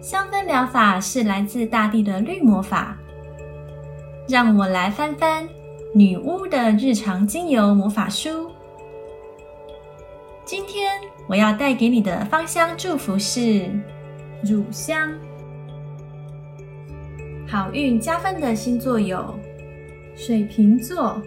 [0.00, 2.96] 香氛疗法是来自大地的绿魔法。
[4.30, 5.48] 让我来翻翻
[5.92, 8.48] 女巫的日常精油魔法书。
[10.44, 10.92] 今天
[11.26, 13.68] 我要带给你的芳香祝福是
[14.44, 15.12] 乳香。
[17.48, 19.34] 好运加分的星座有
[20.14, 21.20] 水瓶座、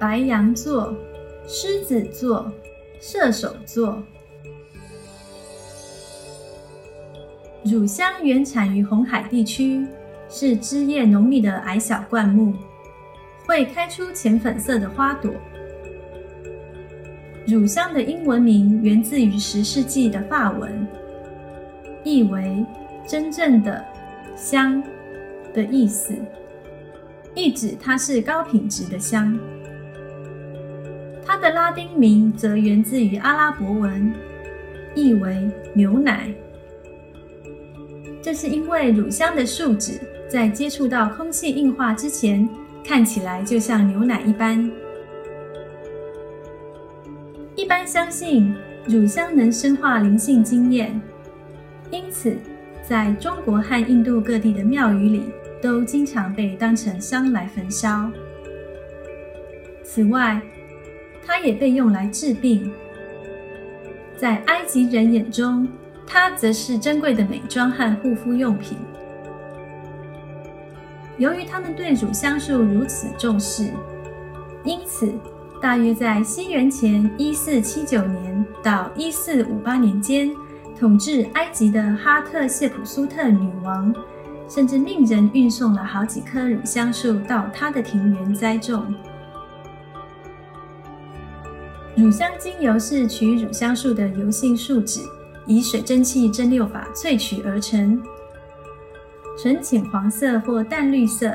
[0.00, 0.96] 白羊座、
[1.46, 2.50] 狮子座、
[2.98, 4.02] 射手座。
[7.68, 9.84] 乳香原产于红海地区，
[10.28, 12.54] 是枝叶浓密的矮小灌木，
[13.44, 15.32] 会开出浅粉色的花朵。
[17.44, 20.86] 乳香的英文名源自于十世纪的法文，
[22.04, 22.64] 意为
[23.04, 23.84] “真正的
[24.36, 24.80] 香”
[25.52, 26.14] 的意思，
[27.34, 29.36] 意指它是高品质的香。
[31.24, 34.14] 它的拉丁名则源自于阿拉伯文，
[34.94, 36.32] 意为“牛奶”。
[38.26, 42.48] 这是因为乳香的树脂在接触到空气硬化之前，
[42.84, 44.68] 看起来就像牛奶一般。
[47.54, 48.52] 一般相信
[48.84, 51.00] 乳香能深化灵性经验，
[51.92, 52.36] 因此
[52.82, 55.22] 在中国和印度各地的庙宇里，
[55.62, 58.10] 都经常被当成香来焚烧。
[59.84, 60.42] 此外，
[61.24, 62.72] 它也被用来治病。
[64.16, 65.68] 在埃及人眼中，
[66.06, 68.78] 它则是珍贵的美妆和护肤用品。
[71.18, 73.70] 由于他们对乳香树如此重视，
[74.64, 75.12] 因此
[75.62, 80.30] 大约在西元前一四七九年到一四五八年间，
[80.78, 83.94] 统治埃及的哈特谢普苏特女王，
[84.46, 88.94] 甚至命人运送了好几棵乳香树到她的庭园栽种。
[91.96, 95.00] 乳香精油是取乳香树的油性树脂。
[95.46, 98.02] 以水蒸气蒸馏法萃取而成，
[99.38, 101.32] 呈浅黄色或淡绿色，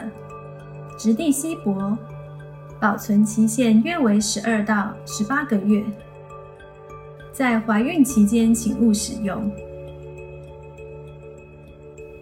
[0.97, 1.97] 质地稀薄，
[2.79, 5.83] 保存期限约为十二到十八个月。
[7.31, 9.49] 在怀孕期间，请勿使用。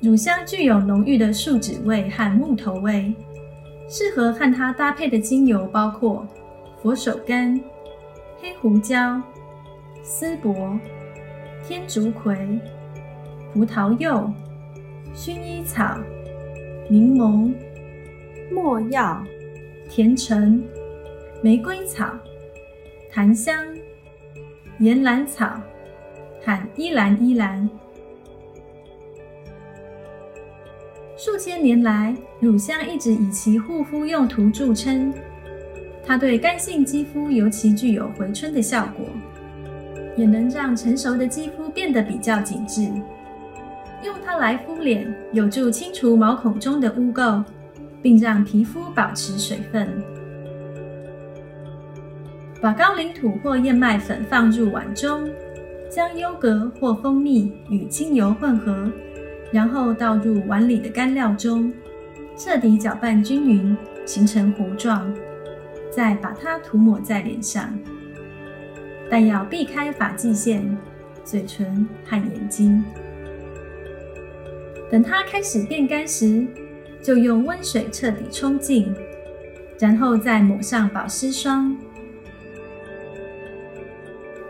[0.01, 3.13] 乳香具有浓郁的树脂味和木头味，
[3.89, 6.25] 适合和它搭配的精油包括
[6.81, 7.59] 佛手柑、
[8.39, 9.21] 黑胡椒、
[10.03, 10.79] 丝柏。
[11.69, 12.35] 天竺葵、
[13.53, 14.27] 葡萄柚、
[15.13, 15.99] 薰衣草、
[16.89, 17.53] 柠檬、
[18.51, 19.23] 没药、
[19.87, 20.63] 甜橙、
[21.43, 22.09] 玫瑰草、
[23.11, 23.55] 檀香、
[24.79, 25.61] 岩兰草
[26.43, 27.69] 和依兰依兰。
[31.15, 35.13] 数千年来，乳香一直以其护肤用途著称，
[36.03, 39.05] 它对干性肌肤尤其具有回春的效果。
[40.17, 42.83] 也能让成熟的肌变得比较紧致。
[44.03, 47.43] 用它来敷脸，有助清除毛孔中的污垢，
[48.01, 49.87] 并让皮肤保持水分。
[52.61, 55.29] 把高岭土或燕麦粉放入碗中，
[55.89, 58.91] 将优格或蜂蜜与精油混合，
[59.51, 61.71] 然后倒入碗里的干料中，
[62.37, 65.13] 彻底搅拌均匀，形成糊状，
[65.91, 67.77] 再把它涂抹在脸上。
[69.09, 70.77] 但要避开发际线、
[71.29, 72.83] 嘴唇和眼睛。
[74.89, 76.43] 等它开始变干时，
[77.03, 78.91] 就用温水彻底冲净，
[79.77, 81.77] 然后再抹上保湿霜。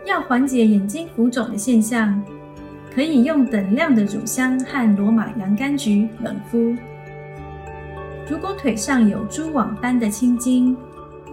[0.06, 2.22] 要缓解眼睛浮肿的现象，
[2.94, 6.74] 可以用等量的乳香和罗马洋甘菊冷敷。
[8.28, 10.74] 如果腿上有蛛网般的青筋，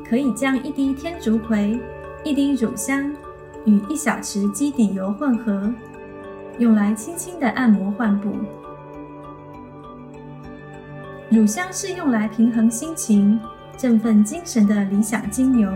[0.10, 1.80] 可以将一滴天竺葵。
[2.24, 3.16] 一滴乳香
[3.68, 5.72] 与一小匙基底油混合，
[6.58, 8.34] 用来轻轻的按摩患部。
[11.30, 13.38] 乳香是用来平衡心情、
[13.76, 15.70] 振奋精神的理想精油，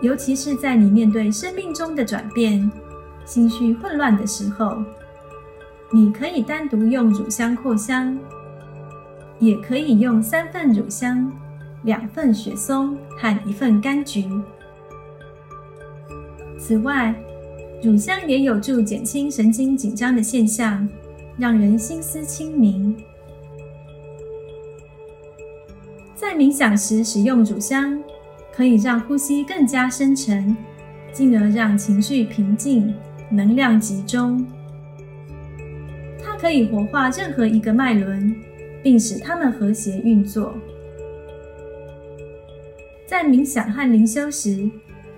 [0.00, 2.70] 尤其是在你面对生命中的转变、
[3.26, 4.82] 心绪混乱的时候，
[5.92, 8.18] 你可以单独用乳香扩香，
[9.38, 11.30] 也可以用三份乳香、
[11.82, 14.26] 两份雪松和一份柑橘。
[16.66, 17.14] 此外，
[17.82, 20.88] 乳香也有助减轻神经紧张的现象，
[21.36, 22.96] 让人心思清明。
[26.14, 28.02] 在冥想时使用乳香，
[28.50, 30.56] 可以让呼吸更加深沉，
[31.12, 32.94] 进而让情绪平静、
[33.28, 34.42] 能量集中。
[36.18, 38.34] 它可以活化任何一个脉轮，
[38.82, 40.54] 并使它们和谐运作。
[43.06, 44.66] 在冥想和灵修时，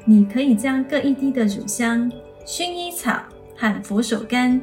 [0.07, 2.11] 你可以将各一滴的乳香。
[2.47, 3.21] 薰衣草
[3.57, 4.61] 和佛手柑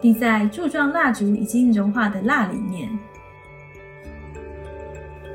[0.00, 2.88] 滴在柱状蜡烛已经融化的蜡里面，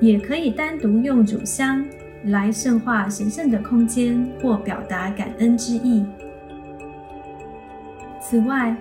[0.02, 1.86] 也可以单独用乳香
[2.24, 6.04] 来圣化神圣的空间或表达感恩之意。
[8.20, 8.76] 此外，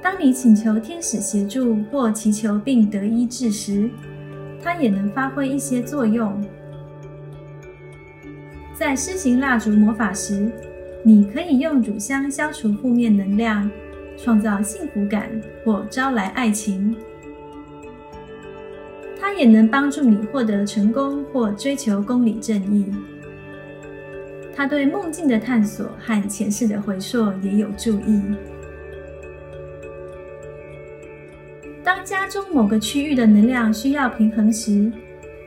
[0.00, 3.90] 当你请求天使协助或祈求并得医治时，
[4.64, 6.42] 它也能发挥一些作用。
[8.78, 10.48] 在施行蜡烛魔法时。
[11.02, 13.68] 你可以用乳香消除负面能量，
[14.16, 15.30] 创造幸福感
[15.64, 16.94] 或招来爱情。
[19.18, 22.86] 它也能帮助你获得成功或追求公理正义。
[24.54, 28.20] 它对梦境的探索和前世的回溯也有助益。
[31.82, 34.92] 当家中某个区域的能量需要平衡时，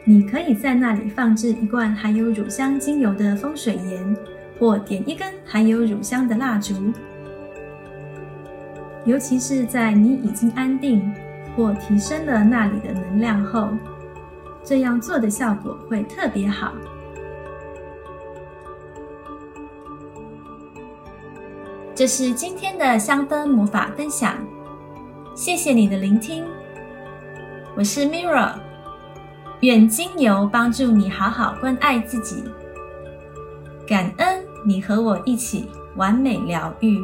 [0.04, 4.18] 你可以在那里放置一罐含有乳香精油的风水盐。
[4.60, 6.76] 或点一根含有乳香的蜡烛，
[9.06, 11.12] 尤其是在你已经安定
[11.56, 13.70] 或提升了那里的能量后，
[14.64, 16.74] 这样做的效果会特别好。
[21.96, 24.36] 这是今天的香氛魔法分享，
[25.34, 26.46] 谢谢你的聆听。
[27.76, 28.54] 我是 Mirra，
[29.62, 32.44] 愿精油帮助你好好关爱自己，
[33.88, 34.44] 感恩。
[34.64, 37.04] 你和我一起完美疗愈。